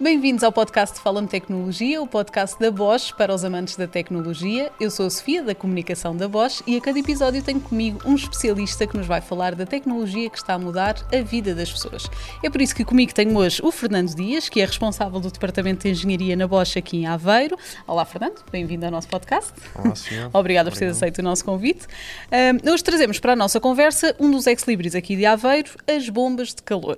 [0.00, 4.72] Bem-vindos ao podcast Fala-me Tecnologia, o podcast da Bosch para os amantes da tecnologia.
[4.80, 8.16] Eu sou a Sofia, da comunicação da Bosch, e a cada episódio tenho comigo um
[8.16, 12.10] especialista que nos vai falar da tecnologia que está a mudar a vida das pessoas.
[12.42, 15.84] É por isso que comigo tenho hoje o Fernando Dias, que é responsável do Departamento
[15.84, 17.56] de Engenharia na Bosch aqui em Aveiro.
[17.86, 19.52] Olá, Fernando, bem-vindo ao nosso podcast.
[19.76, 19.94] Olá.
[20.34, 21.86] Obrigada por ter aceito o nosso convite.
[22.66, 26.48] Um, hoje trazemos para a nossa conversa um dos ex-libris aqui de Aveiro, as bombas
[26.48, 26.96] de calor.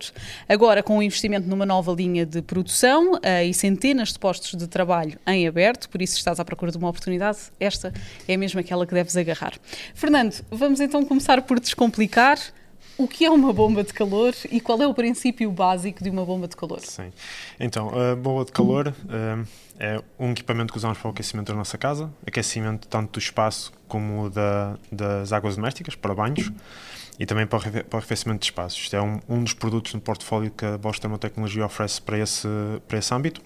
[0.48, 4.66] Agora, com o investimento numa nova linha de produção, uh, e centenas de postos de
[4.66, 7.92] trabalho em aberto, por isso estás à procura de uma oportunidade, esta
[8.26, 9.54] é mesmo aquela que deves agarrar.
[9.94, 12.38] Fernando, vamos então começar por descomplicar
[12.98, 16.24] o que é uma bomba de calor e qual é o princípio básico de uma
[16.24, 16.80] bomba de calor?
[16.80, 17.12] Sim.
[17.60, 19.46] Então, a bomba de calor uh,
[19.78, 23.72] é um equipamento que usamos para o aquecimento da nossa casa, aquecimento tanto do espaço
[23.86, 26.50] como da, das águas domésticas, para banhos
[27.18, 28.78] e também para o arrefecimento de espaços.
[28.78, 32.48] Isto é um, um dos produtos no portfólio que a Bosch Termotecnologia oferece para esse,
[32.86, 33.40] para esse âmbito.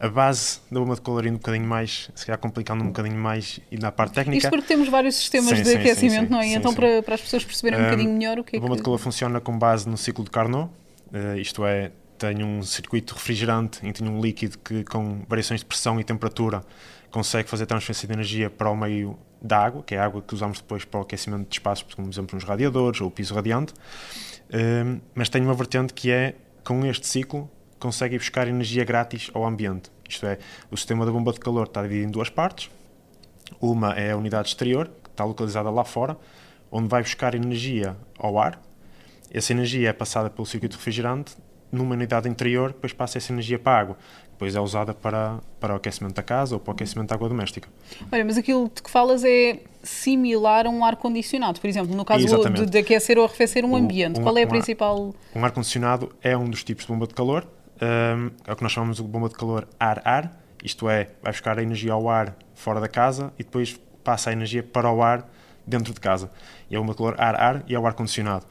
[0.00, 3.58] A base da bomba de calor um bocadinho mais, se calhar complicando um bocadinho mais
[3.70, 4.38] e na parte técnica.
[4.38, 6.46] Isto porque temos vários sistemas sim, de sim, aquecimento, sim, não é?
[6.54, 8.74] então, para, para as pessoas perceberem um, um bocadinho melhor o que é A bomba
[8.74, 8.78] que...
[8.78, 10.70] de calor funciona com base no ciclo de Carnot,
[11.12, 15.60] uh, isto é, tem um circuito refrigerante em que tem um líquido que, com variações
[15.60, 16.62] de pressão e temperatura,
[17.10, 20.34] consegue fazer transferência de energia para o meio da água, que é a água que
[20.34, 23.72] usamos depois para o aquecimento de espaços, como exemplo nos radiadores ou o piso radiante,
[24.52, 27.48] um, mas tem uma vertente que é, com este ciclo,
[27.78, 29.90] consegue buscar energia grátis ao ambiente.
[30.08, 30.38] Isto é,
[30.70, 32.70] o sistema da bomba de calor está dividido em duas partes.
[33.60, 36.16] Uma é a unidade exterior, que está localizada lá fora,
[36.70, 38.60] onde vai buscar energia ao ar.
[39.30, 41.36] Essa energia é passada pelo circuito refrigerante
[41.70, 43.98] numa unidade interior, depois passa essa energia para a água.
[44.38, 47.28] Depois é usada para, para o aquecimento da casa ou para o aquecimento da água
[47.28, 47.68] doméstica.
[48.12, 52.24] Olha, mas aquilo de que falas é similar a um ar-condicionado, por exemplo, no caso
[52.24, 54.20] de, de, aquecer ou arrefecer um ambiente.
[54.20, 55.12] Um, Qual é a um principal...
[55.34, 57.48] Um ar-condicionado é um dos tipos de bomba de calor,
[57.82, 61.58] um, é o que nós chamamos de bomba de calor ar-ar, isto é, vai buscar
[61.58, 65.28] a energia ao ar fora da casa e depois passa a energia para o ar
[65.66, 66.30] dentro de casa.
[66.70, 68.46] E é uma de calor ar-ar e é o ar-condicionado.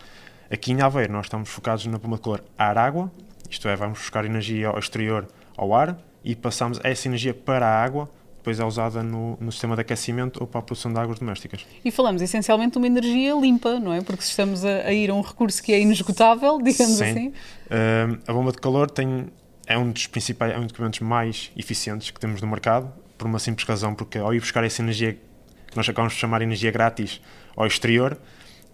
[0.51, 3.09] Aqui em Aveiro nós estamos focados na bomba de calor ar-água,
[3.49, 5.25] isto é, vamos buscar energia ao exterior
[5.57, 9.75] ao ar e passamos essa energia para a água, depois é usada no, no, sistema
[9.75, 11.65] de aquecimento ou para a produção de águas domésticas.
[11.83, 14.01] E falamos essencialmente de uma energia limpa, não é?
[14.01, 17.03] Porque se estamos a, a ir a um recurso que é inesgotável, digamos Sim.
[17.03, 17.27] assim.
[17.27, 19.27] Uh, a bomba de calor tem,
[19.65, 23.27] é um dos principais, é um dos equipamentos mais eficientes que temos no mercado, por
[23.27, 26.45] uma simples razão, porque ao ir buscar essa energia que nós acabamos de chamar de
[26.45, 27.19] energia grátis
[27.55, 28.17] ao exterior,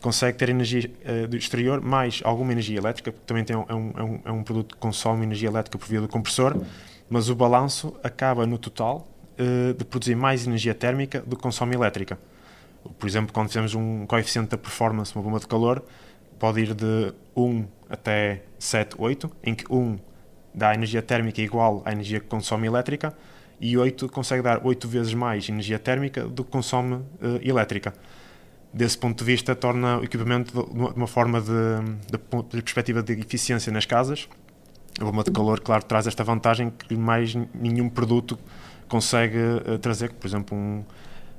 [0.03, 3.73] consegue ter energia uh, do exterior mais alguma energia elétrica, porque também tem um, é,
[3.73, 6.61] um, é um produto que consome energia elétrica por via do compressor,
[7.09, 9.07] mas o balanço acaba no total
[9.39, 12.19] uh, de produzir mais energia térmica do que consome elétrica.
[12.99, 15.81] Por exemplo, quando fizemos um coeficiente da performance, uma bomba de calor,
[16.37, 19.97] pode ir de 1 até 7, 8, em que 1
[20.53, 23.15] dá energia térmica igual à energia que consome elétrica
[23.57, 27.93] e 8 consegue dar 8 vezes mais energia térmica do que consome uh, elétrica
[28.73, 31.47] desse ponto de vista, torna o equipamento de uma forma de,
[32.11, 34.27] de, de perspectiva de eficiência nas casas.
[34.99, 38.37] A bomba de calor, claro, traz esta vantagem que mais nenhum produto
[38.87, 40.83] consegue uh, trazer, por exemplo, um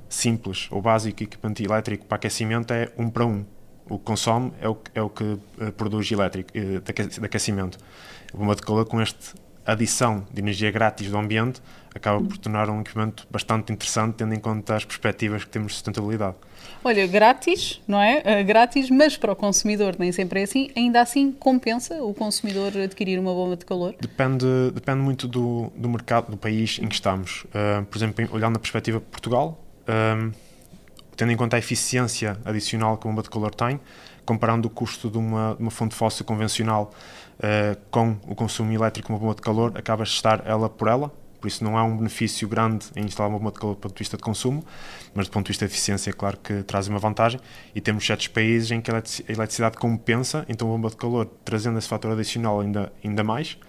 [0.09, 3.45] simples ou básico equipamento elétrico para aquecimento é um para um.
[3.89, 7.77] O que consome é o, é o que uh, produz elétrico, uh, de aquecimento.
[8.33, 11.61] A bomba de calor, com esta adição de energia grátis do ambiente,
[11.93, 15.73] acaba por tornar um equipamento bastante interessante, tendo em conta as perspectivas que temos de
[15.75, 16.35] sustentabilidade.
[16.83, 18.19] Olha, grátis, não é?
[18.19, 20.69] Uh, grátis, mas para o consumidor nem sempre é assim.
[20.75, 23.95] Ainda assim, compensa o consumidor adquirir uma bomba de calor?
[23.99, 27.45] Depende, depende muito do, do mercado, do país em que estamos.
[27.45, 30.31] Uh, por exemplo, olhando na perspectiva de Portugal, uh,
[31.15, 33.79] tendo em conta a eficiência adicional que a bomba de calor tem,
[34.25, 36.93] comparando o custo de uma, de uma fonte fóssil convencional
[37.91, 41.11] com o consumo elétrico uma bomba de calor, acabas de estar ela por ela,
[41.45, 43.93] por isso não há um benefício grande em instalar uma bomba de calor do ponto
[43.93, 44.65] de vista de consumo,
[45.13, 47.39] mas do ponto de vista de eficiência, é claro que traz uma vantagem.
[47.75, 51.77] E temos certos países em que a eletricidade compensa, então a bomba de calor trazendo
[51.77, 53.59] esse fator adicional ainda, ainda mais.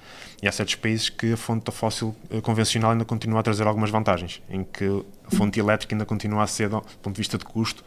[0.42, 3.90] E há certos países que a fonte fóssil eh, convencional ainda continua a trazer algumas
[3.90, 7.44] vantagens, em que a fonte elétrica ainda continua a ser, do ponto de vista de
[7.44, 7.84] custo,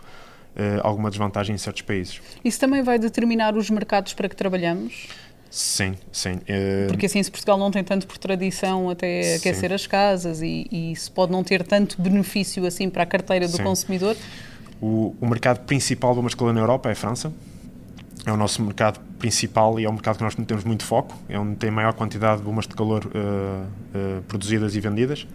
[0.56, 2.22] eh, alguma desvantagem em certos países.
[2.44, 5.08] Isso também vai determinar os mercados para que trabalhamos?
[5.50, 6.34] Sim, sim.
[6.34, 6.88] Uh...
[6.88, 9.36] Porque assim, se Portugal não tem tanto por tradição até sim.
[9.36, 13.48] aquecer as casas e, e se pode não ter tanto benefício assim para a carteira
[13.48, 13.64] do sim.
[13.64, 14.16] consumidor.
[14.82, 17.34] O, o, mercado principal do masculino na Europa é a França.
[18.26, 21.18] É o nosso mercado principal e é um mercado que nós não temos muito foco.
[21.28, 25.26] É onde tem maior quantidade de bombas de calor uh, uh, produzidas e vendidas.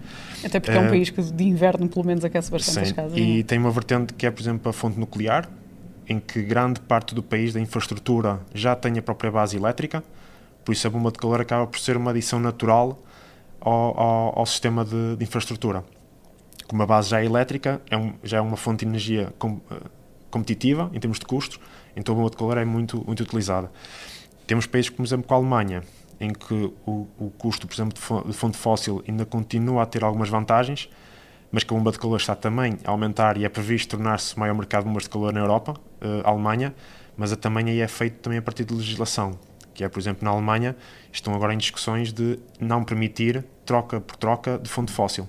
[0.44, 2.80] Até porque é um país que de inverno, pelo menos, aquece bastante sim.
[2.82, 3.18] as casas.
[3.18, 5.48] E tem uma vertente que é, por exemplo, a fonte nuclear,
[6.08, 10.02] em que grande parte do país da infraestrutura já tem a própria base elétrica,
[10.64, 13.02] Por isso a bomba de calor acaba por ser uma adição natural
[13.60, 15.84] ao, ao, ao sistema de, de, infraestrutura.
[16.66, 19.54] Como a base já é elétrica, é um, já é uma fonte de energia com,
[19.54, 19.62] uh,
[20.30, 21.60] competitiva em termos de custos,
[21.94, 23.70] então a bomba de calor é muito, muito utilizada.
[24.46, 25.82] Temos países, como, por exemplo, a Alemanha,
[26.20, 27.94] em que o, o custo, por exemplo,
[28.26, 30.88] de fonte fóssil ainda continua a ter algumas vantagens,
[31.54, 34.40] mas que a bomba de calor está também a aumentar e é previsto tornar-se o
[34.40, 35.74] maior mercado de bombas de calor na Europa,
[36.24, 36.74] a Alemanha,
[37.16, 39.38] mas a também aí é feito também a partir de legislação,
[39.72, 40.74] que é, por exemplo, na Alemanha,
[41.12, 45.28] estão agora em discussões de não permitir troca por troca de fonte fóssil.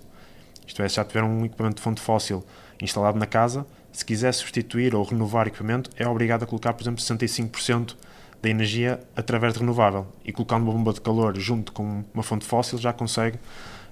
[0.65, 2.43] Isto é, se já tiver um equipamento de fonte fóssil
[2.81, 7.03] instalado na casa, se quiser substituir ou renovar equipamento, é obrigado a colocar, por exemplo,
[7.03, 7.95] 65%
[8.41, 10.07] da energia através de renovável.
[10.25, 13.37] E colocando uma bomba de calor junto com uma fonte fóssil, já consegue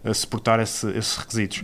[0.04, 1.64] uh, suportar esse, esses requisitos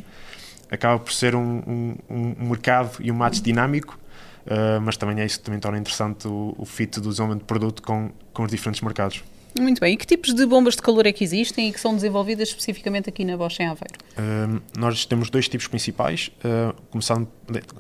[0.70, 1.96] acaba por ser um, um,
[2.40, 4.00] um mercado e um match dinâmico,
[4.46, 7.48] uh, mas também é isso que também torna interessante o, o fit do desenvolvimento de
[7.48, 9.24] produto com, com os diferentes mercados.
[9.58, 9.94] Muito bem.
[9.94, 13.10] E que tipos de bombas de calor é que existem e que são desenvolvidas especificamente
[13.10, 13.96] aqui na Bosch em Aveiro?
[14.18, 17.28] Uh, nós temos dois tipos principais, uh, começando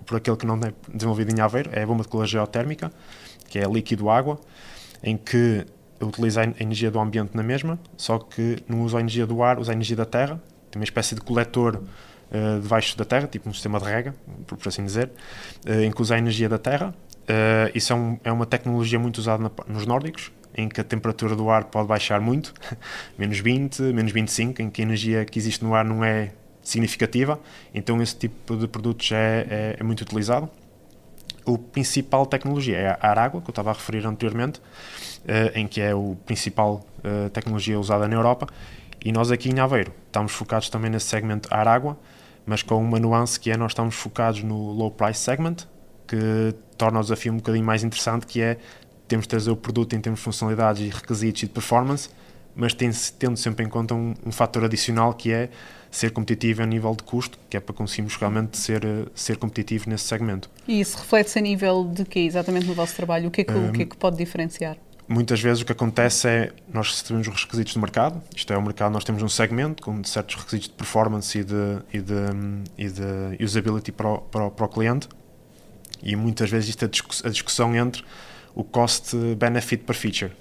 [0.05, 2.91] por aquele que não é desenvolvido em Aveiro, é a bomba de calor geotérmica,
[3.47, 4.39] que é líquido-água,
[5.03, 5.65] em que
[6.01, 9.59] utiliza a energia do ambiente na mesma, só que não usa a energia do ar,
[9.59, 10.41] usa a energia da terra,
[10.71, 11.81] tem uma espécie de coletor
[12.31, 14.15] uh, debaixo da Terra, tipo um sistema de rega,
[14.47, 15.09] por, por assim dizer,
[15.67, 16.93] uh, em que usa a energia da Terra.
[17.29, 20.83] Uh, isso é, um, é, uma tecnologia muito usada na, nos nórdicos, em que a
[20.83, 22.53] temperatura do ar pode baixar muito,
[23.17, 26.31] menos 20, menos 25, em que a energia que existe no ar não é
[26.61, 27.39] significativa,
[27.73, 30.49] então esse tipo de produtos é, é, é muito utilizado.
[31.45, 35.81] O principal tecnologia é a água, que eu estava a referir anteriormente, uh, em que
[35.81, 38.47] é o principal uh, tecnologia usada na Europa,
[39.03, 41.97] e nós aqui em Aveiro estamos focados também nesse segmento ar-água,
[42.49, 45.57] mas com uma nuance que é nós estamos focados no low price segment,
[46.07, 48.57] que torna o desafio um bocadinho mais interessante, que é
[49.07, 52.09] temos de trazer o produto em termos de funcionalidades e requisitos e de performance,
[52.55, 55.49] mas tendo sempre em conta um, um fator adicional que é
[55.91, 58.81] ser competitivo a nível de custo, que é para conseguirmos realmente ser,
[59.13, 60.49] ser competitivos nesse segmento.
[60.67, 63.27] E isso reflete-se a nível de quê exatamente no vosso trabalho?
[63.27, 64.75] O que é que, um, o que, é que pode diferenciar?
[65.09, 68.61] Muitas vezes o que acontece é nós recebemos os requisitos do mercado, isto é, o
[68.61, 72.13] mercado, nós temos um segmento com certos requisitos de performance e de, e de,
[72.77, 75.09] e de usability para o, para, o, para o cliente,
[76.03, 76.87] e muitas vezes isto é
[77.25, 78.03] a discussão entre
[78.53, 80.31] o cost-benefit per feature.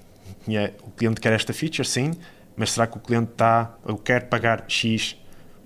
[0.47, 2.11] E é, o cliente quer esta feature, sim,
[2.55, 5.17] mas será que o cliente está ou quer pagar X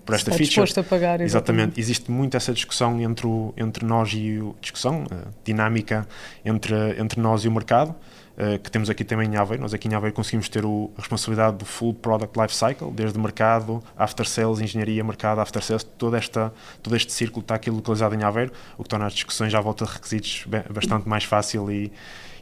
[0.06, 0.66] por esta está feature?
[0.66, 1.26] disposto a pagar, exatamente.
[1.26, 1.80] exatamente.
[1.80, 4.56] Existe muito essa discussão entre, o, entre nós e o...
[4.62, 5.06] discussão,
[5.44, 6.08] dinâmica
[6.44, 7.96] entre, entre nós e o mercado,
[8.38, 9.62] uh, que temos aqui também em Aveiro.
[9.62, 13.18] Nós aqui em Aveiro conseguimos ter o, a responsabilidade do full product life cycle, desde
[13.20, 18.16] mercado, after sales, engenharia, mercado, after sales, toda esta, todo este círculo está aqui localizado
[18.16, 21.92] em Aveiro, o que torna as discussões à volta de requisitos bastante mais fácil e,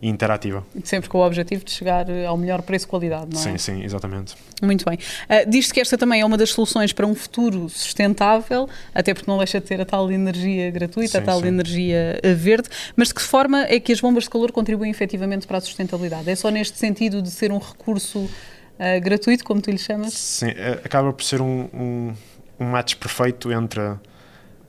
[0.01, 0.63] e interativa.
[0.83, 3.43] Sempre com o objetivo de chegar eh, ao melhor preço-qualidade, não é?
[3.43, 4.35] Sim, sim, exatamente.
[4.61, 4.97] Muito bem.
[4.97, 9.29] Uh, Diz-se que esta também é uma das soluções para um futuro sustentável, até porque
[9.29, 11.47] não deixa de ter a tal energia gratuita, sim, a tal sim.
[11.47, 15.57] energia verde, mas de que forma é que as bombas de calor contribuem efetivamente para
[15.57, 15.80] a sustentabilidade?
[16.29, 20.13] É só neste sentido de ser um recurso uh, gratuito, como tu lhe chamas?
[20.13, 20.47] Sim,
[20.83, 22.13] acaba por ser um, um,
[22.59, 23.81] um match perfeito entre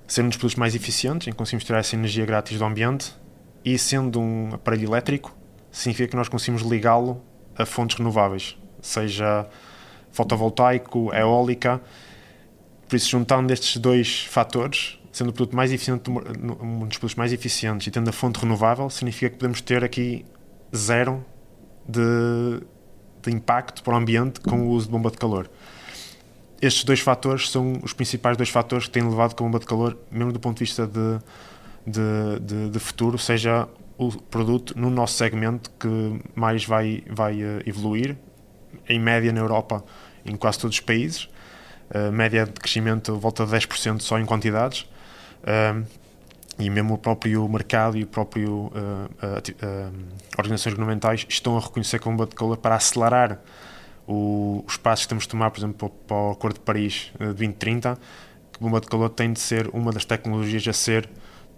[0.06, 3.14] ser um dos produtos mais eficientes, em conseguimos tirar essa energia grátis do ambiente
[3.64, 5.34] e sendo um aparelho elétrico,
[5.70, 7.22] significa que nós conseguimos ligá-lo
[7.56, 9.46] a fontes renováveis, seja
[10.10, 11.80] fotovoltaico, eólica.
[12.88, 17.32] Por isso, juntando estes dois fatores, sendo o produto mais eficiente, um dos produtos mais
[17.32, 20.24] eficientes e tendo a fonte renovável, significa que podemos ter aqui
[20.74, 21.24] zero
[21.86, 22.62] de,
[23.22, 25.50] de impacto para o ambiente com o uso de bomba de calor.
[26.60, 29.66] Estes dois fatores são os principais dois fatores que têm levado com a bomba de
[29.66, 31.18] calor, mesmo do ponto de vista de
[31.86, 37.62] de, de, de, futuro seja o produto no nosso segmento que mais vai, vai uh,
[37.66, 38.16] evoluir,
[38.88, 39.84] em média na Europa,
[40.24, 41.28] em quase todos os países,
[41.94, 44.82] uh, média de crescimento volta de 10% só em quantidades,
[45.42, 45.84] uh,
[46.66, 48.70] e mesmo o próprio mercado e o próprio
[50.38, 53.40] organizações governamentais estão a reconhecer como calor para acelerar
[54.06, 57.26] o, os passos que temos de tomar, por exemplo, para o Acordo de Paris de
[57.26, 57.98] 2030,
[58.52, 61.08] que bomba de calor tem de ser uma das tecnologias a ser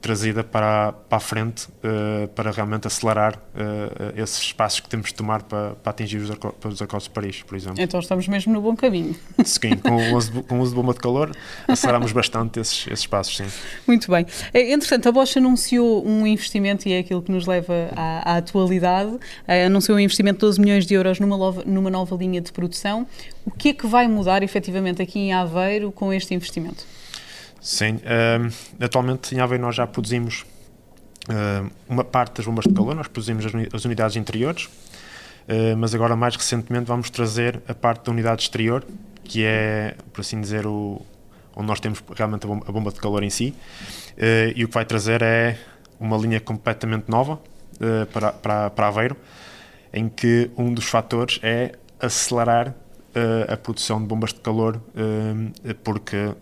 [0.05, 5.15] trazida para, para a frente uh, para realmente acelerar uh, esses passos que temos de
[5.15, 7.81] tomar para, para atingir os, os acordos de Paris, por exemplo.
[7.81, 9.17] Então estamos mesmo no bom caminho.
[9.43, 11.35] Sim, com o uso, com o uso de bomba de calor
[11.67, 13.47] aceleramos bastante esses, esses passos, sim.
[13.87, 14.27] Muito bem.
[14.53, 18.37] É, entretanto, a Bosch anunciou um investimento, e é aquilo que nos leva à, à
[18.37, 19.19] atualidade,
[19.49, 22.53] é, anunciou um investimento de 12 milhões de euros numa nova, numa nova linha de
[22.53, 23.07] produção.
[23.47, 26.85] O que é que vai mudar efetivamente aqui em Aveiro com este investimento?
[27.65, 30.45] Sim, uh, atualmente em Aveiro nós já produzimos
[31.31, 36.15] uh, uma parte das bombas de calor, nós produzimos as, unidades interiores, uh, mas agora
[36.15, 38.85] mais recentemente vamos trazer a parte da unidade exterior,
[39.25, 41.01] que é, por assim dizer, o,
[41.57, 43.55] onde nós temos realmente a bomba, a bomba de calor em si,
[44.19, 45.59] uh, e o que vai trazer é
[45.99, 49.17] uma linha completamente nova uh, para, para, para Aveiro,
[49.91, 52.75] em que um dos fatores é acelerar
[53.49, 54.83] a produção de bombas de calor,
[55.85, 56.35] porque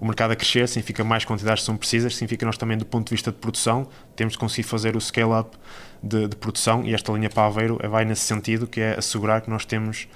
[0.00, 3.10] o mercado a crescer significa mais quantidades são precisas, significa nós também, do ponto de
[3.10, 5.58] vista de produção, temos de conseguir fazer o scale-up
[6.02, 9.50] de, de, produção e esta linha para Aveiro vai nesse sentido, que é assegurar que
[9.50, 10.08] nós temos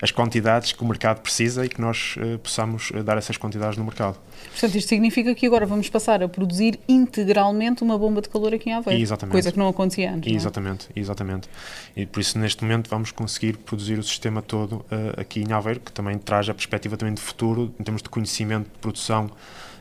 [0.00, 3.78] as quantidades que o mercado precisa e que nós uh, possamos uh, dar essas quantidades
[3.78, 4.18] no mercado.
[4.50, 8.70] Portanto, isto significa que agora vamos passar a produzir integralmente uma bomba de calor aqui
[8.70, 9.00] em Aveiro.
[9.00, 9.32] Exatamente.
[9.32, 10.32] Coisa que não acontecia antes.
[10.32, 11.00] Exatamente, é?
[11.00, 11.48] exatamente.
[11.96, 15.80] E por isso, neste momento, vamos conseguir produzir o sistema todo uh, aqui em Aveiro,
[15.80, 19.30] que também traz a perspectiva também de futuro, em termos de conhecimento de produção,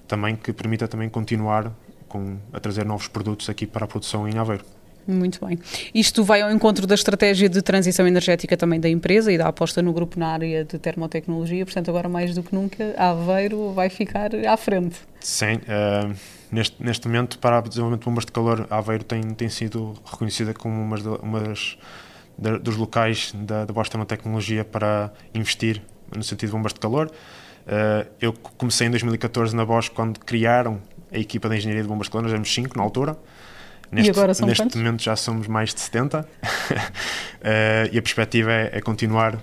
[0.07, 1.71] também que permita também continuar
[2.07, 4.63] com, a trazer novos produtos aqui para a produção em Aveiro.
[5.07, 5.59] Muito bem.
[5.93, 9.81] Isto vai ao encontro da estratégia de transição energética também da empresa e da aposta
[9.81, 14.31] no grupo na área de termotecnologia, portanto, agora mais do que nunca, Aveiro vai ficar
[14.33, 14.95] à frente.
[15.19, 16.15] Sim, uh,
[16.51, 20.53] neste, neste momento, para o desenvolvimento de bombas de calor, Aveiro tem, tem sido reconhecida
[20.53, 21.77] como uma, uma das,
[22.37, 25.81] da, dos locais da, da Bosch Termotecnologia para investir
[26.15, 27.11] no sentido de bombas de calor.
[27.65, 30.81] Uh, eu comecei em 2014 na Bosch quando criaram
[31.11, 33.17] a equipa de engenharia de bombas de calor, nós éramos 5 na altura.
[33.93, 34.75] Neste, e agora são neste quantos?
[34.75, 36.25] momento já somos mais de 70 uh,
[37.93, 39.39] e a perspectiva é, é continuar uh,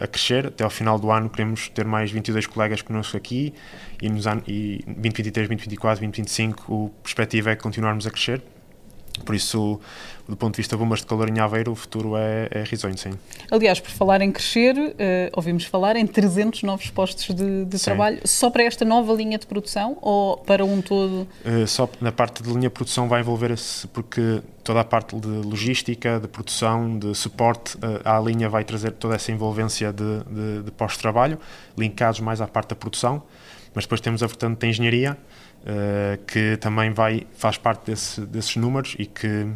[0.00, 0.48] a crescer.
[0.48, 3.54] Até ao final do ano queremos ter mais 22 colegas connosco aqui
[4.00, 8.42] e, nos an e 2023, 2024, 2025 a perspectiva é continuarmos a crescer.
[9.24, 9.80] Por isso,
[10.28, 12.96] do ponto de vista de bombas de calor em Aveiro, o futuro é, é risonho,
[12.96, 13.10] sim.
[13.50, 14.94] Aliás, por falar em crescer, uh,
[15.34, 19.46] ouvimos falar em 300 novos postos de, de trabalho, só para esta nova linha de
[19.46, 21.28] produção ou para um todo?
[21.44, 25.28] Uh, só na parte de linha de produção vai envolver-se, porque toda a parte de
[25.28, 30.62] logística, de produção, de suporte uh, à linha vai trazer toda essa envolvência de, de,
[30.64, 31.38] de pós-trabalho,
[31.76, 33.22] linkados mais à parte da produção,
[33.74, 35.16] mas depois temos a vertente de engenharia,
[36.26, 39.46] que também vai, faz parte desse, desses números e que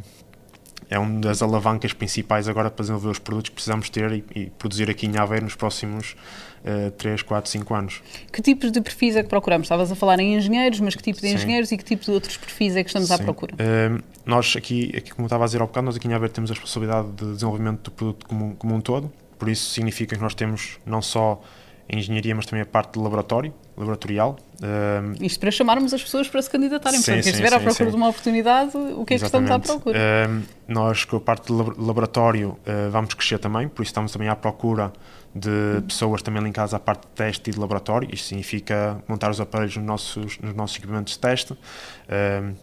[0.88, 4.46] é uma das alavancas principais agora para desenvolver os produtos que precisamos ter e, e
[4.50, 6.16] produzir aqui em Aveiro nos próximos
[6.64, 8.02] uh, 3, 4, 5 anos.
[8.32, 9.66] Que tipos de perfis é que procuramos?
[9.66, 11.34] Estavas a falar em engenheiros, mas que tipo de Sim.
[11.34, 13.14] engenheiros e que tipo de outros perfis é que estamos Sim.
[13.14, 13.54] à procura?
[13.54, 16.50] Uh, nós aqui, aqui, como estava a dizer ao bocado, nós aqui em Aveiro temos
[16.50, 20.34] a responsabilidade de desenvolvimento do produto como, como um todo, por isso significa que nós
[20.34, 21.42] temos não só
[21.90, 24.36] a engenharia, mas também a parte de laboratório, laboratorial.
[24.60, 26.98] Um, Isto para chamarmos as pessoas para se candidatarem.
[26.98, 27.90] Sim, Portanto, quem estiver à procura sim.
[27.90, 29.98] de uma oportunidade, o que é que estamos à procura?
[30.28, 34.28] Um, nós, com a parte de laboratório, uh, vamos crescer também, por isso estamos também
[34.28, 34.92] à procura
[35.34, 35.82] de uhum.
[35.82, 38.08] pessoas também ligadas à parte de teste e de laboratório.
[38.12, 41.52] Isto significa montar os aparelhos nos nossos, nos nossos equipamentos de teste.
[41.52, 42.54] Um,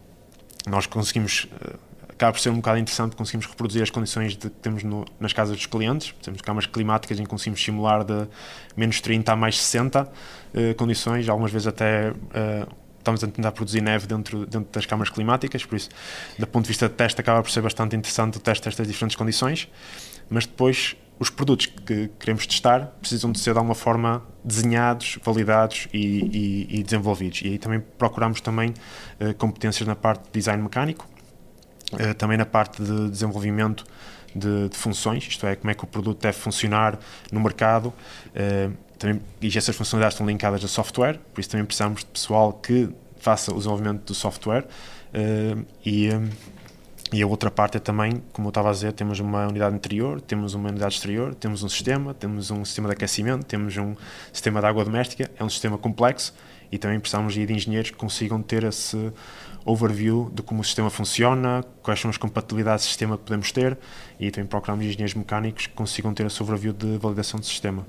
[0.68, 1.46] nós conseguimos.
[1.46, 5.05] Uh, acaba por ser um bocado interessante, conseguimos reproduzir as condições de, que temos no,
[5.20, 6.13] nas casas dos clientes.
[6.22, 8.27] Temos camas climáticas em que conseguimos simular de
[8.75, 10.08] menos 30 a mais 60 uh,
[10.53, 15.12] eh, condições, algumas vezes até uh, estamos a tentar produzir neve dentro, dentro das câmaras
[15.12, 15.89] climáticas, por isso,
[16.39, 19.15] do ponto de vista de teste, acaba por ser bastante interessante o teste destas diferentes
[19.15, 19.70] condições,
[20.29, 25.88] mas depois os produtos que queremos testar precisam de ser de alguma forma desenhados, validados
[25.93, 27.41] e, e, e desenvolvidos.
[27.43, 28.70] E aí também procuramos também
[29.20, 31.08] uh, competências na parte de design mecânico,
[31.93, 33.85] uh, também na parte de desenvolvimento
[34.35, 36.97] de, de, funções, isto é, como é que o produto deve funcionar
[37.31, 37.88] no mercado.
[37.88, 42.53] Uh, também, e essas funcionalidades estão linkadas a software, por isso também precisamos de pessoal
[42.53, 44.65] que faça o desenvolvimento do software.
[45.13, 46.09] Uh, e,
[47.13, 50.19] e a outra parte é também, como eu estava a dizer, temos uma unidade interior,
[50.19, 53.95] temos uma unidade exterior, temos um sistema, temos um sistema de aquecimento, temos um
[54.31, 56.33] sistema de água doméstica, é um sistema complexo
[56.71, 59.13] e também precisamos de engenheiros que consigam ter esse
[59.65, 63.77] overview de como o sistema funciona, quais são as compatibilidades de sistema que podemos ter
[64.20, 67.86] e também procuramos engenheiros mecânicos que consigam ter esse overview de validação do sistema.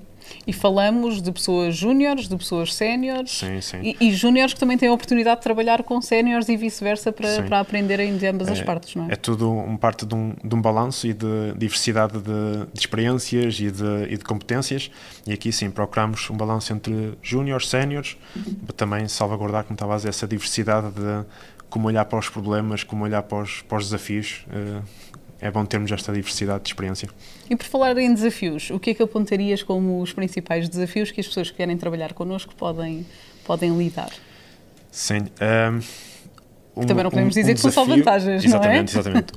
[0.47, 3.31] E falamos de pessoas júniores, de pessoas séniores.
[3.31, 3.95] Sim, sim.
[4.01, 7.43] E, e júniores que também têm a oportunidade de trabalhar com séniores e vice-versa para,
[7.43, 9.13] para aprenderem de ambas é, as partes, não é?
[9.13, 13.59] É tudo um parte de um, de um balanço e de diversidade de, de experiências
[13.61, 14.91] e de, e de, competências.
[15.27, 18.55] E aqui sim, procuramos um balanço entre júniores, séniores, uhum.
[18.67, 21.25] para também salvaguardar, como estava a dizer, essa diversidade de
[21.75, 24.47] como olhar para os problemas, como olhar para os, para os desafios.
[24.47, 24.81] Uh,
[25.41, 27.09] é bom termos esta diversidade de experiência.
[27.51, 31.21] E por falar em desafios, o que é que apontarias como os principais desafios que
[31.21, 33.05] as pessoas que querem trabalhar connosco podem,
[33.45, 34.11] podem lidar?
[34.89, 35.23] Sim.
[36.77, 39.03] Um, um, também não podemos um, dizer um que são só vantagens, exatamente, não é?
[39.03, 39.33] Exatamente,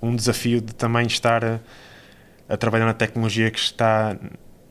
[0.00, 1.60] um, desafio de também estar a,
[2.48, 4.16] a, trabalhar na tecnologia que está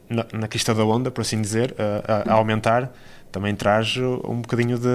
[0.10, 2.92] na, na crista da onda, por assim dizer, a, a, a aumentar,
[3.32, 4.88] também traz um bocadinho de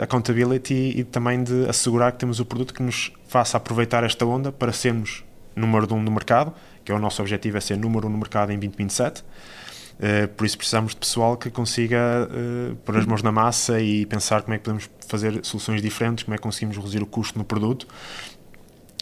[0.00, 4.52] accountability e também de assegurar que temos o produto que nos faça aproveitar esta onda
[4.52, 5.24] para sermos
[5.56, 6.52] número um do mercado,
[6.84, 9.22] que é o nosso objetivo é ser número um no mercado em 2027.
[9.22, 14.06] Uh, por isso precisamos de pessoal que consiga uh, pôr as mãos na massa e
[14.06, 17.38] pensar como é que podemos fazer soluções diferentes, como é que conseguimos reduzir o custo
[17.38, 17.86] no produto.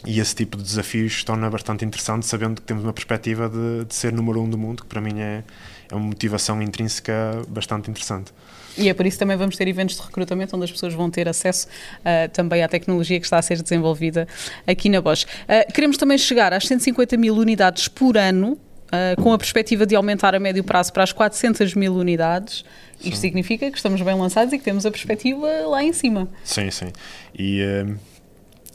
[0.05, 3.95] E esse tipo de desafios torna bastante interessante, sabendo que temos uma perspectiva de, de
[3.95, 5.43] ser número um do mundo, que para mim é,
[5.89, 7.13] é uma motivação intrínseca
[7.47, 8.33] bastante interessante.
[8.79, 11.09] E é por isso que também vamos ter eventos de recrutamento onde as pessoas vão
[11.09, 14.27] ter acesso uh, também à tecnologia que está a ser desenvolvida
[14.65, 15.23] aqui na Bosch.
[15.23, 19.95] Uh, queremos também chegar às 150 mil unidades por ano, uh, com a perspectiva de
[19.95, 22.63] aumentar a médio prazo para as 400 mil unidades.
[22.99, 23.21] Isto sim.
[23.21, 26.29] significa que estamos bem lançados e que temos a perspectiva lá em cima.
[26.43, 26.91] Sim, sim.
[27.37, 27.61] E,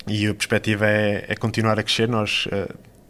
[0.06, 2.08] e a perspectiva é, é, continuar a crescer.
[2.08, 2.48] Nós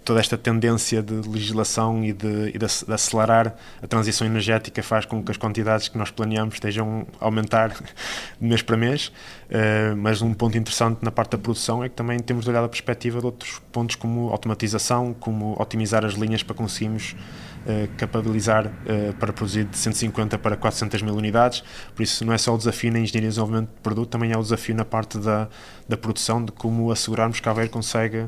[0.04, 5.22] toda esta tendência de legislação e, de, e de, acelerar a transição energética faz com
[5.22, 9.08] que as quantidades que nós planeamos estejam a aumentar de mês para mês.
[9.44, 12.62] Uh, mas um ponto interessante na parte da produção é que também temos de olhar
[12.62, 17.14] a perspectiva de outros pontos como automatização, como otimizar as linhas para conseguirmos
[17.66, 21.62] uh, capabilizar uh, para produzir de 150 para 400 mil unidades.
[21.94, 24.36] Por isso, não é só o desafio na engenharia de desenvolvimento de produto, também é
[24.36, 25.48] o desafio na parte da,
[25.88, 28.26] da produção, de como assegurarmos que a Aveiro consegue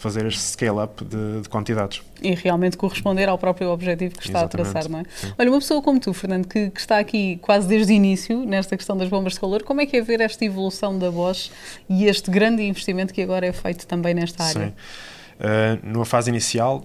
[0.00, 2.02] fazer este scale-up de, de, quantidades.
[2.22, 4.68] E realmente corresponder ao próprio objetivo que está Exatamente.
[4.68, 5.04] a traçar, não é?
[5.14, 5.32] Sim.
[5.38, 8.76] Olha, uma pessoa como tu, Fernando, que, que, está aqui quase desde o início nesta
[8.76, 11.50] questão das bombas de calor, como é que é ver esta evolução da Bosch
[11.88, 14.68] e este grande investimento que agora é feito também nesta área?
[14.68, 14.72] Sim.
[14.72, 16.84] Uh, numa fase inicial,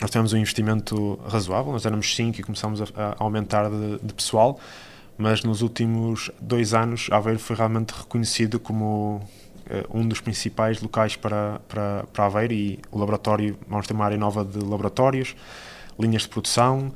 [0.00, 4.12] nós tivemos um investimento razoável, nós éramos 5 e começámos a, a aumentar de, de,
[4.12, 4.58] pessoal,
[5.16, 9.22] mas nos últimos dois anos Aveiro foi realmente reconhecido como
[9.92, 14.18] um dos principais locais para, para, para Aveiro e o laboratório, vamos ter uma área
[14.18, 15.34] nova de laboratórios,
[15.98, 16.92] linhas de produção,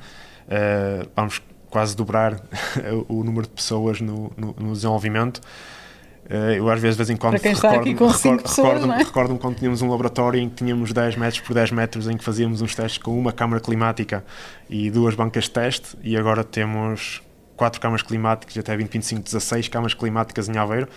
[0.48, 2.40] uh, vamos quase dobrar
[3.08, 5.40] o número de pessoas no, no, no desenvolvimento.
[6.26, 8.98] Uh, eu às vezes, de vez em quando, recordo-me recordo, recordo, é?
[8.98, 12.24] recordo quando tínhamos um laboratório em que tínhamos 10 metros por 10 metros em que
[12.24, 14.22] fazíamos uns testes com uma câmara climática
[14.68, 17.22] e duas bancas de teste e agora temos
[17.56, 20.88] quatro câmaras climáticas até 2025, 16 câmaras climáticas em Aveiro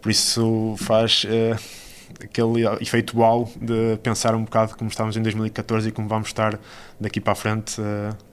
[0.00, 1.58] por isso faz uh,
[2.22, 6.58] aquele efeito wow de pensar um bocado como estávamos em 2014 e como vamos estar
[7.00, 7.80] daqui para a frente.
[7.80, 8.28] Uh,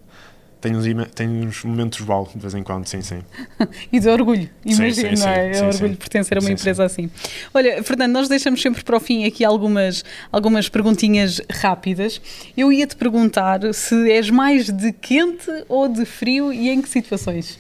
[0.66, 3.22] tem uns, tem uns momentos wow de vez em quando, sim, sim.
[3.92, 5.54] e de orgulho, imagino, não é?
[5.54, 5.96] Sim, é orgulho sim.
[5.96, 7.12] pertencer a uma sim, empresa assim.
[7.54, 12.20] Olha, Fernando, nós deixamos sempre para o fim aqui algumas, algumas perguntinhas rápidas.
[12.58, 16.90] Eu ia te perguntar se és mais de quente ou de frio e em que
[16.90, 17.60] situações?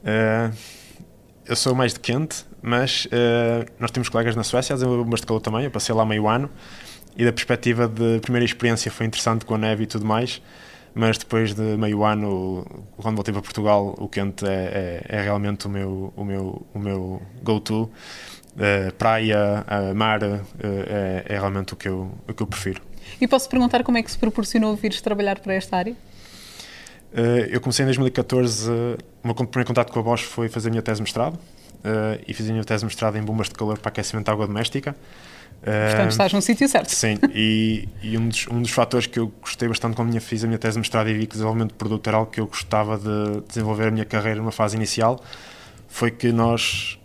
[0.00, 0.52] Uh,
[1.46, 5.20] eu sou mais de quente, mas uh, nós temos colegas na Suécia a desenvolver bombas
[5.20, 6.48] de calor também, eu passei lá meio ano
[7.14, 10.40] e da perspectiva de primeira experiência foi interessante com a neve e tudo mais,
[10.94, 12.64] mas depois de meio ano,
[12.96, 16.78] quando voltei para Portugal, o quente é, é, é realmente o meu, o meu, o
[16.78, 17.90] meu go-to.
[18.54, 22.80] Uh, praia, uh, mar, uh, é, é, realmente o que, eu, o que eu prefiro.
[23.20, 25.94] E posso perguntar como é que se proporcionou vires trabalhar para esta área?
[27.48, 30.82] eu comecei em 2014, o meu primeiro contato com a Bosch foi fazer a minha
[30.82, 31.38] tese de mestrado,
[32.26, 34.46] e fiz a minha tese de mestrado em bombas de calor para aquecimento de água
[34.46, 34.96] doméstica.
[35.64, 36.90] Portanto, uh, estás no sítio certo.
[36.90, 40.46] Sim, e, e, um, dos, um dos fatores que eu gostei bastante quando fiz a
[40.46, 42.46] minha tese de mestrado e vi que o desenvolvimento de produto era algo que eu
[42.46, 45.22] gostava de desenvolver a minha carreira numa fase inicial,
[45.88, 46.98] foi que nós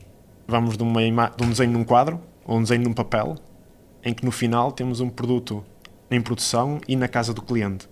[0.48, 3.38] vamos de, uma de um desenho num quadro ou um desenho num papel,
[4.04, 5.64] em que no final temos um produto
[6.12, 7.88] em produção e na casa do cliente.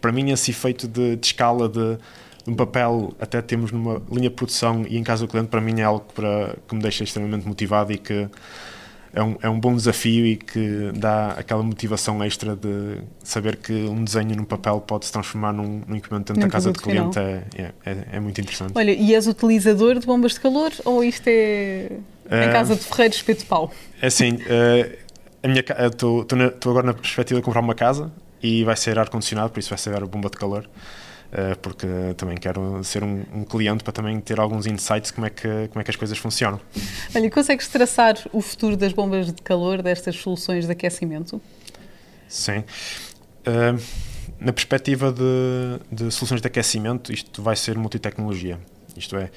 [0.00, 1.98] Para mim, esse efeito de, de escala de
[2.46, 5.80] um papel até temos numa linha de produção e em casa do cliente, para mim
[5.80, 8.28] é algo para, que me deixa extremamente motivado e que
[9.12, 13.72] é um, é um bom desafio e que dá aquela motivação extra de saber que
[13.72, 17.18] um desenho num papel pode se transformar num, num equipamento dentro da casa do cliente
[17.18, 18.72] é, é, é, é, muito interessante.
[18.74, 21.90] Olha, e és utilizador de bombas de calor ou isto é
[22.30, 23.72] em uh, casa de Ferreiro Espeto de Pau?
[24.00, 25.10] É assim, uh,
[25.42, 29.78] estou agora na perspectiva de comprar uma casa e vai ser ar-condicionado, por isso vai
[29.78, 30.68] ser a bomba de calor.
[31.32, 35.30] Eh, porque também quero ser um, um, cliente para também ter alguns insights como é
[35.30, 36.60] que, como é que as coisas funcionam.
[37.14, 41.40] Olha, consegues traçar o futuro das bombas de calor, destas soluções de aquecimento?
[42.28, 42.64] Sim.
[43.46, 43.80] Uh,
[44.40, 48.58] na perspectiva de, de, soluções de aquecimento, isto vai ser multitecnologia.
[48.96, 49.30] Isto é,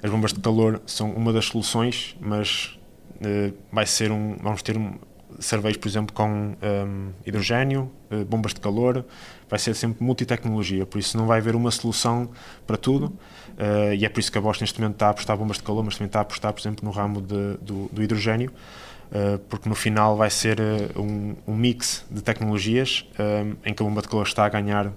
[0.00, 2.78] as bombas de calor são uma das soluções, mas
[3.16, 4.94] uh, vai ser um, vamos ter um,
[5.38, 9.04] cerveja, por exemplo, com um, hidrogênio, uh, bombas de calor,
[9.48, 12.30] vai ser sempre multitecnologia, por isso não vai haver uma solução
[12.66, 15.36] para tudo, uh, e é por isso que a Bosch neste momento está a apostar
[15.36, 18.02] bombas de calor, mas também está a apostar, por exemplo, no ramo de, do, do,
[18.02, 18.50] hidrogênio,
[19.10, 20.58] uh, porque no final vai ser
[20.96, 23.06] um, um, mix de tecnologias
[23.64, 24.92] em que a bomba de calor está a ganhar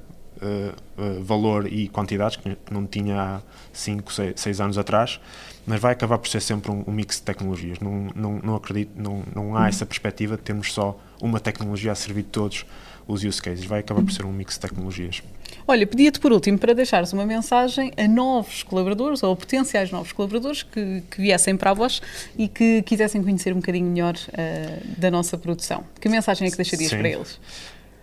[1.22, 3.42] valor e quantidades que não tinha há
[3.74, 5.20] 5, 6 anos atrás,
[5.66, 7.80] mas vai acabar por ser sempre um, um mix de tecnologias.
[7.80, 11.96] Não, não, não acredito, não, não há essa perspectiva de termos só uma tecnologia a
[11.96, 12.66] servir de todos
[13.08, 13.66] os use cases.
[13.66, 15.24] Vai acabar por ser um mix de tecnologias.
[15.68, 20.62] Olha, pedia-te por último para deixares uma mensagem a novos colaboradores ou potenciais novos colaboradores
[20.62, 22.02] que, que viessem para a Bosch
[22.38, 25.84] e que quisessem conhecer um bocadinho melhor uh, da nossa produção.
[26.00, 26.98] Que mensagem é que deixarias Sim.
[26.98, 27.40] para eles?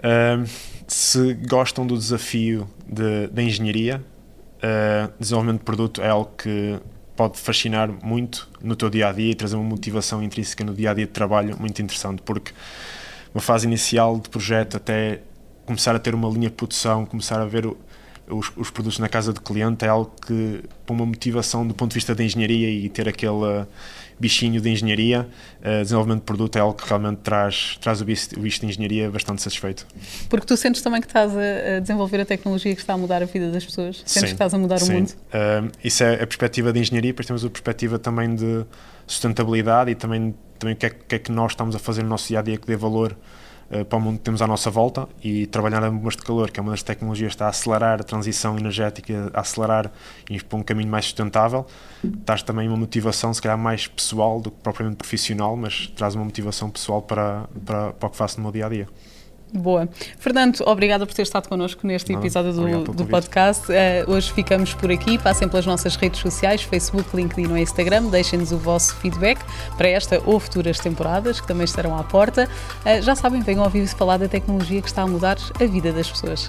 [0.02, 0.46] Uh,
[0.88, 4.04] se gostam do desafio da de, de engenharia,
[4.58, 6.78] uh, desenvolvimento de produto é algo que
[7.16, 10.90] pode fascinar muito no teu dia a dia e trazer uma motivação intrínseca no dia
[10.90, 12.52] a dia de trabalho muito interessante, porque
[13.34, 15.20] uma fase inicial de projeto até
[15.64, 17.66] começar a ter uma linha de produção, começar a ver
[18.32, 21.90] os, os, produtos na casa do cliente é algo que, para uma motivação do ponto
[21.90, 23.66] de vista da engenharia e ter aquele
[24.18, 25.28] bichinho de engenharia,
[25.60, 28.66] uh, desenvolvimento de produto é algo que realmente traz, traz o bicho, o bicho de
[28.66, 29.86] engenharia bastante satisfeito.
[30.28, 33.26] Porque tu sentes também que estás a, desenvolver a tecnologia que está a mudar a
[33.26, 33.96] vida das pessoas?
[33.98, 34.92] Sentes sim, que estás a mudar sim.
[34.92, 35.10] o mundo?
[35.10, 38.64] Uh, isso é a perspectiva de engenharia, depois temos a perspectiva também de
[39.06, 42.08] sustentabilidade e também, também o que é, que é que nós estamos a fazer no
[42.08, 43.16] nosso dia a dia que dê valor eh,
[43.88, 46.60] para o mundo que temos à nossa volta e trabalhar em bombas de calor, que
[46.60, 49.90] é uma das tecnologias que está a acelerar a transição energética, a acelerar
[50.28, 51.66] e para um caminho mais sustentável,
[52.24, 56.24] traz também uma motivação, se calhar mais pessoal do que propriamente profissional, mas traz uma
[56.24, 58.88] motivação pessoal para, para, para o que faço no meu dia a dia.
[59.52, 59.86] Boa.
[60.18, 63.70] Fernando, obrigada por ter estado connosco neste episódio do, do podcast.
[63.70, 65.18] Uh, hoje ficamos por aqui.
[65.18, 68.04] Passem pelas nossas redes sociais, Facebook, LinkedIn ou Instagram.
[68.04, 69.44] Deixem-nos o vosso feedback
[69.76, 72.48] para esta ou futuras temporadas, que também estarão à porta.
[72.80, 76.10] Uh, já sabem, venham ouvir-se falar da tecnologia que está a mudar a vida das
[76.10, 76.48] pessoas.